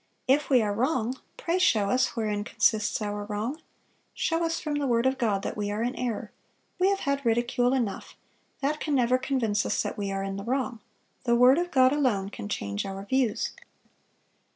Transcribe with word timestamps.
"If 0.27 0.49
we 0.49 0.63
are 0.63 0.73
wrong, 0.73 1.19
pray 1.37 1.59
show 1.59 1.91
us 1.91 2.15
wherein 2.15 2.43
consists 2.43 3.03
our 3.03 3.23
wrong. 3.25 3.61
Show 4.15 4.43
us 4.43 4.59
from 4.59 4.79
the 4.79 4.87
word 4.87 5.05
of 5.05 5.19
God 5.19 5.43
that 5.43 5.55
we 5.55 5.69
are 5.69 5.83
in 5.83 5.95
error; 5.95 6.31
we 6.79 6.89
have 6.89 7.01
had 7.01 7.23
ridicule 7.23 7.71
enough; 7.71 8.15
that 8.61 8.79
can 8.79 8.95
never 8.95 9.19
convince 9.19 9.63
us 9.63 9.83
that 9.83 9.99
we 9.99 10.11
are 10.11 10.23
in 10.23 10.37
the 10.37 10.43
wrong; 10.43 10.79
the 11.25 11.35
word 11.35 11.59
of 11.59 11.69
God 11.69 11.93
alone 11.93 12.29
can 12.29 12.49
change 12.49 12.83
our 12.83 13.05
views. 13.05 13.51